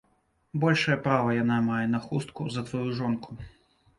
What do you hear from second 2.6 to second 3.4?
тваю жонку.